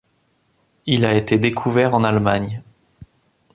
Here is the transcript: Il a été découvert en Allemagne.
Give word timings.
Il 0.87 1.05
a 1.05 1.13
été 1.15 1.37
découvert 1.37 1.93
en 1.93 2.03
Allemagne. 2.03 2.63